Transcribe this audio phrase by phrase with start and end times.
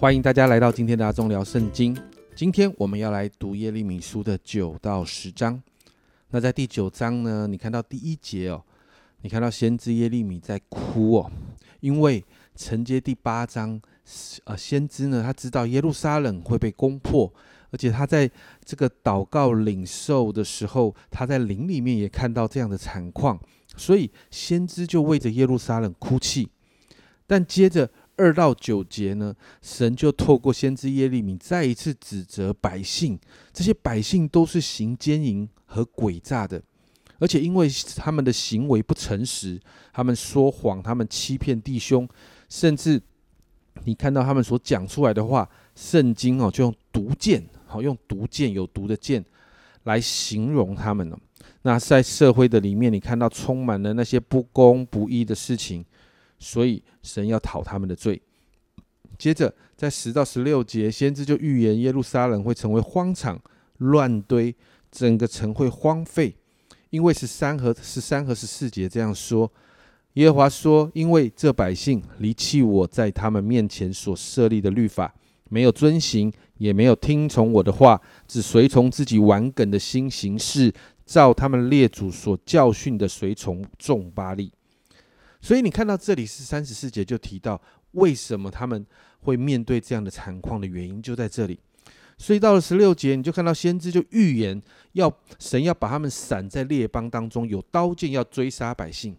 [0.00, 1.92] 欢迎大家来到今天的阿忠聊圣经。
[2.36, 5.60] 今天我们要来读耶利米书的九到十章。
[6.30, 8.62] 那在第九章呢，你看到第一节哦，
[9.22, 11.28] 你看到先知耶利米在哭哦，
[11.80, 12.24] 因为
[12.54, 13.80] 承接第八章，
[14.44, 17.34] 呃，先知呢他知道耶路撒冷会被攻破，
[17.72, 18.30] 而且他在
[18.64, 23.36] 这个祷告领受的时候，他在灵里面也看到这样的惨况，
[23.76, 26.48] 所以先知就为着耶路撒冷哭泣。
[27.26, 27.90] 但接着。
[28.18, 33.18] 二到九节呢，神就透过先知耶利米再一次指责百姓，
[33.52, 36.60] 这些百姓都是行奸淫和诡诈的，
[37.20, 39.60] 而且因为他们的行为不诚实，
[39.92, 42.08] 他们说谎，他们欺骗弟兄，
[42.48, 43.00] 甚至
[43.84, 49.24] 你看到他们所讲出来的话，圣经哦就用毒箭，好用毒箭有毒的箭
[49.84, 51.18] 来形容他们了。
[51.62, 55.84] 那在社会的里面，你看到充满了那些不公不义的事情。
[56.38, 58.20] 所以神要讨他们的罪。
[59.18, 63.40] 接着在十到十六节，先知就预言耶路撒冷会成为荒场、
[63.78, 64.54] 乱堆，
[64.92, 66.36] 整个城会荒废。
[66.90, 69.52] 因为十三和十三和十四节这样说：
[70.14, 75.12] 耶和华说，因为这百姓离弃我在他们面前所设立的律法，
[75.50, 80.72] 没有遵行，也没有听从我的话，只随从自己顽梗的心行事，
[81.04, 84.50] 照他们列祖所教训的随从众巴利。
[85.40, 87.60] 所以你看到这里是三十四节就提到
[87.92, 88.84] 为什么他们
[89.20, 91.58] 会面对这样的惨况的原因就在这里。
[92.16, 94.60] 所以到了十六节，你就看到先知就预言
[94.94, 99.16] 要神要把他们散在列邦当中，有刀剑要追杀百姓。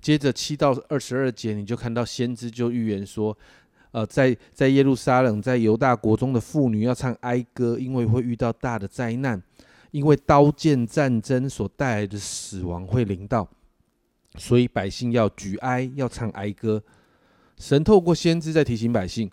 [0.00, 3.36] 接着七到二十二节，你就看到先知就预言说，
[3.92, 9.40] 呃，在在耶路撒冷，在犹大国中的妇女要唱哀歌，因为会遇到大的灾难，
[9.92, 13.48] 因为刀剑战争所带来的死亡会临到。
[14.36, 16.82] 所以百姓要举哀，要唱哀歌。
[17.58, 19.30] 神透过先知在提醒百姓，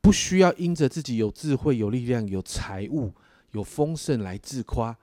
[0.00, 3.12] 不需要因着自己有智慧、有力量、有财物、
[3.52, 4.96] 有丰盛来自夸，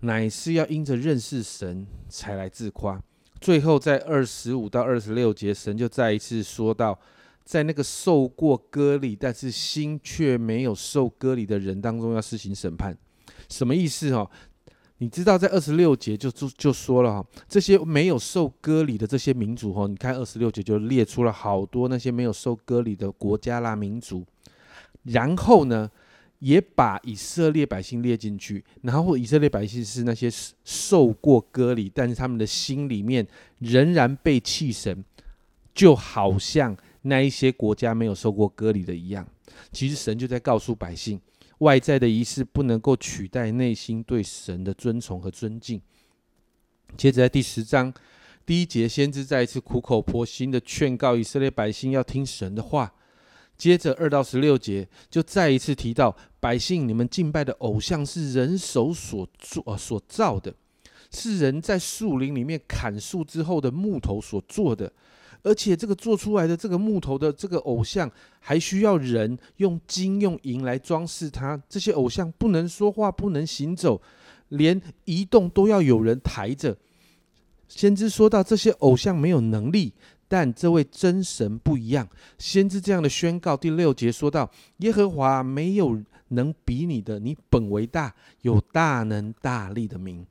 [0.00, 3.02] 乃是要因着认识神才来自夸。
[3.40, 6.98] 最后在二十五到二十六节，神就再一次说到，
[7.44, 12.96] 在那个受过割礼，但是心却没有受割礼的人当中，要施行审判。
[13.48, 14.10] 什么意思？
[14.12, 14.30] 哦？
[15.04, 24.24] 你知道在二十六节就就就说了哈，这些没有受割礼的这些民族哈，你看二十六节就列出了好多那些没有受割礼的国家啦民族，
[25.02, 25.90] 然后呢，
[26.38, 30.30] 也把以色列百姓列进去，然后以色列百姓是那些
[30.64, 33.26] 受过割礼，但是他们的心里面
[33.58, 35.04] 仍然被弃神，
[35.74, 39.28] 就好像那一些国家没有受过割礼的一样，
[39.70, 41.20] 其实神就在告诉百姓。
[41.58, 45.80] 外在的仪式不能够取代内心对神的尊崇和尊敬。
[46.96, 47.92] 接着在第十章
[48.46, 52.92] 第一节，先知再一次苦口婆心的劝告以色列百姓要听神的话。
[53.56, 60.52] 接着二到十六节，就再一次提到百姓，你们敬拜的偶像是人手所做所造的，
[61.12, 64.92] 是人在树林里面砍树之后的木头所做的。
[65.44, 68.10] 而且这个做出来的这个木头的这个偶像，
[68.40, 71.62] 还需要人用金用银来装饰它。
[71.68, 74.00] 这些偶像不能说话，不能行走，
[74.48, 76.76] 连移动都要有人抬着。
[77.68, 79.92] 先知说到这些偶像没有能力，
[80.26, 82.08] 但这位真神不一样。
[82.38, 90.26] 先知这样的宣告，第六节说到：耶和华没有能比你的，你本为大，有大能大力的名。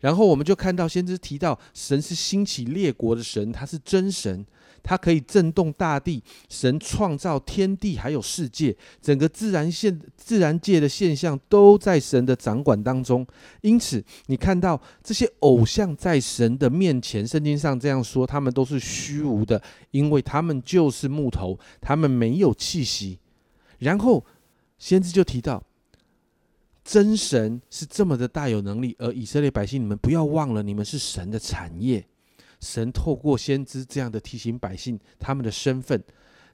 [0.00, 4.44] 然后我们就看到先知提到，神是兴起列国的神，他是真神。
[4.88, 13.26] 他可以震动大地，神创造天地，还有世界，整个自然现自然界的现象都在神的掌管当中。
[13.62, 23.18] 因此，你看到这些偶像在神的面前，圣经上这样说，他们都是虚无的，因为他们就是木头，他们没有气息。
[23.78, 24.24] 然后，
[24.78, 25.60] 先知就提到，
[26.86, 32.06] 真神是这么的大有能力，而以色列百姓，你们不要忘了，你们是神的产业。
[32.60, 36.00] 神透过先知这样的提醒百姓他们的身份，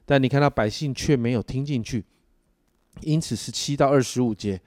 [0.05, 2.03] 但你看到百姓却没有听进去，
[3.01, 4.59] 因此十七到二十五节，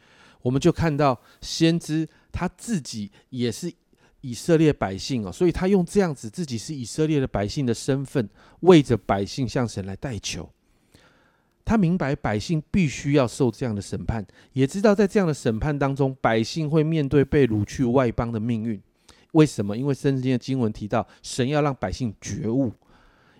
[0.43, 3.71] 我们就看到先知他自己也是
[4.21, 8.31] 以色列百姓哦，所以他用这样子自己是以色列的百姓的身份，
[8.61, 10.49] 为着百姓向神来代求。
[11.67, 18.81] 他明白百姓必须要受这样的审判，也知道在这样的审判当中，百姓会面对被掳去外邦的命运。
[19.33, 19.77] 为什么？
[19.77, 22.73] 因为圣经的经文提到，神要让百姓觉悟，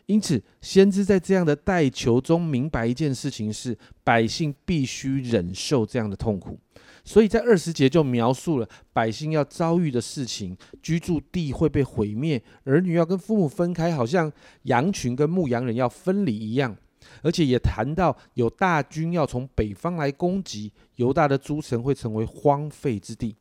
[0.07, 6.59] 因此先知在这样的代求中明白一件事情：是百姓必须忍受这样的痛苦。
[7.05, 14.33] 所以在二十节就描述了百姓要遭遇的事情：居住地会被毁灭，儿女要跟父母分开，好像
[14.65, 16.77] 羊群跟牧羊人要分离一样。
[17.23, 23.37] 而且也谈到有大军要从北方来攻击犹大的诸城，会成为荒废之地。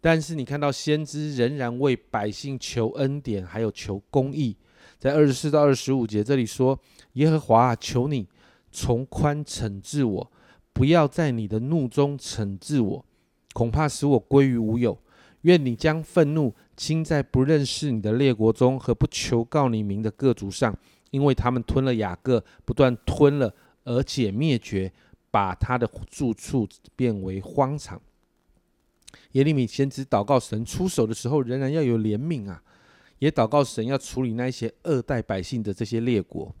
[0.00, 4.56] 但是你看到先知仍然为百姓求恩典，还有求公义。
[4.98, 6.78] 在二十四到二十五节这里说
[7.14, 8.28] ：“耶和华，求你
[8.70, 10.32] 从宽惩治我，
[10.72, 13.04] 不要在你的怒中惩治我，
[13.52, 14.96] 恐怕使我归于无有。
[15.40, 20.76] 愿你将愤怒倾在不认识你的列国中和不求告你名的各族上。”
[21.12, 23.54] 因为他们吞了雅各，不断吞了，
[23.84, 24.92] 而且灭绝，
[25.30, 28.02] 把他的住处变为荒场。
[29.32, 32.62] 耶利米先知祷告神出手的时候，仍然要有怜悯啊，
[33.18, 36.52] 也祷告神要处理那些二代百姓的这些列国。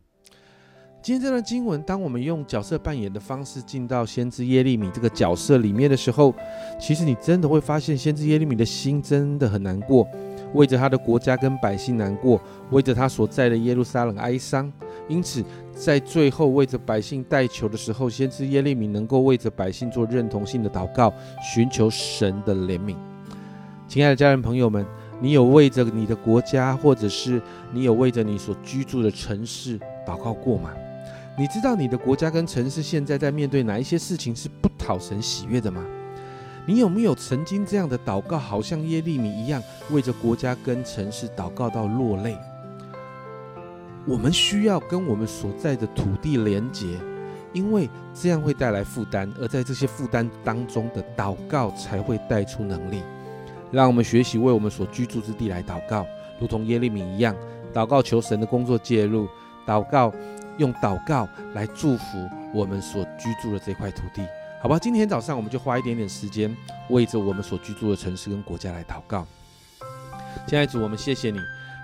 [1.02, 6.32] 今天这段经文，当我们用角色扮演的方式进到先知耶利米这个角色里面的时候，
[6.78, 10.06] 其实你真的会发现，先知耶利米的心真的很难过。
[10.54, 12.40] 为着他的国家跟百姓难过，
[12.70, 14.70] 为着他所在的耶路撒冷哀伤，
[15.08, 15.44] 因此
[15.74, 21.12] 在最后为着百姓代求的时候，先知耶利米能够为着百姓做认同性的祷告，
[21.54, 22.96] 寻求神的怜悯。
[23.88, 24.86] 亲爱的家人朋友们，
[25.20, 27.40] 你有为着你的国家，或者是
[27.72, 30.70] 你有为着你所居住的城市祷告过吗？
[31.38, 35.82] 你知道你的国家跟城市现在在面对哪一些事情是不讨神喜悦的吗？
[36.64, 39.60] 你有没有曾经这样的祷告，好像耶利米一样，
[39.90, 42.36] 为着国家跟城市祷告到落泪？
[44.06, 46.98] 我们需要跟我们所在的土地连结，
[47.52, 53.02] 因为这样会带来负担，而在这些负担当中的祷告才会带出能力。
[53.70, 56.06] 让我们学习为我们所居住之地来祷告，
[56.38, 57.34] 如同耶利米一样，
[57.72, 59.28] 祷告求神的工作介入，
[59.66, 60.12] 祷告
[60.58, 64.22] 用祷告来祝福我们所居住的这块土地。
[64.62, 66.56] 好吧，今天早上我们就花一点点时间，
[66.88, 69.26] 为着我们所居住的城市跟国家来祷告。
[70.46, 71.40] 亲爱的主，我们谢谢你，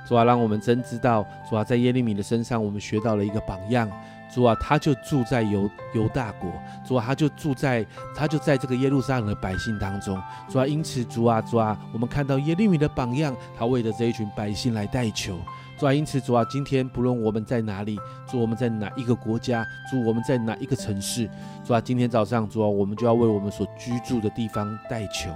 [0.07, 3.91] 主啊，让我们真知道，主啊，在耶利米的身上，我们学到了一个榜样。
[4.35, 6.53] 主啊，他就住在犹犹大国，
[6.87, 7.85] 主啊，他就住在
[8.15, 10.21] 他就在这个耶路撒冷的百姓当中。
[10.49, 15.39] 主啊，因此主啊，主啊，我们看到耶利米的榜样，他为着这一群百姓来代求。
[15.79, 17.99] 主啊，因此主啊，今天不论我们在哪里，
[18.29, 21.31] 主我们在哪一个国家，主我们在哪一个城市，
[21.65, 25.31] 主啊，今天早上主啊，我们就要为我们所居住的地方代求。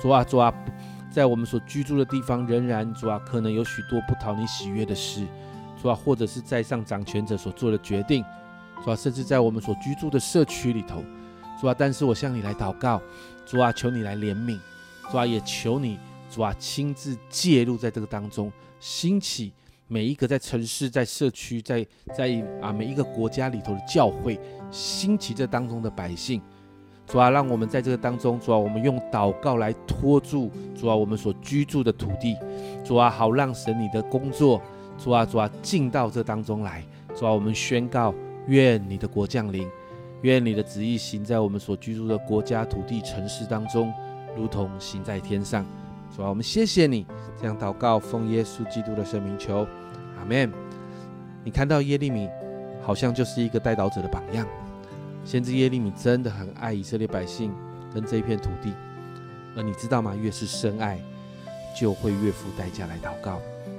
[0.00, 0.54] 主啊，主啊，
[1.10, 5.26] 在我们所居住的地方，仍然主啊，可能有许多不讨你喜悦的事，
[5.80, 8.24] 主啊，或者是在上掌权者所做的决定，
[8.84, 11.02] 主啊，甚至在我们所居住的社区里头，
[11.60, 13.00] 主啊，但是我向你来祷告，
[13.46, 14.58] 主啊，求你来怜悯，
[15.10, 15.98] 主啊，也求你
[16.30, 19.52] 主啊亲自介入在这个当中，兴起。
[19.92, 21.84] 每一个在城市、在社区、在
[22.14, 24.38] 在啊每一个国家里头的教会
[24.70, 26.40] 兴起这当中的百姓，
[27.08, 32.36] 主啊，让我们在这个当中，主啊，我们用祷告来托住主啊我们所居住的土地，
[32.84, 34.62] 主啊，好让神你的工作，
[35.02, 36.84] 主啊主啊进到这当中来，
[37.16, 38.14] 主啊，我们宣告，
[38.46, 39.66] 愿你的国降临，
[40.20, 43.90] 愿你的旨意行在我们所居住的国家、土地、城市当中，
[44.36, 45.64] 如同行在天上。
[46.14, 47.06] 主啊，我们谢谢你，
[47.40, 49.66] 这样祷告，奉耶稣基督的圣名求。
[50.18, 50.52] 阿门。
[51.42, 52.28] 你看到耶利米，
[52.82, 54.46] 好像就是一个带导者的榜样。
[55.24, 57.50] 先知耶利米真的很爱以色列百姓
[57.94, 58.74] 跟这一片土地，
[59.56, 60.14] 而你知道吗？
[60.14, 61.00] 越是深爱，
[61.74, 63.40] 就会越付代价来祷告。